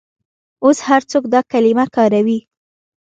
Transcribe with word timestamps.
اوس 0.65 0.77
هر 0.87 1.01
څوک 1.11 1.23
دا 1.33 1.41
کلمه 1.51 1.85
کاروي. 1.95 2.39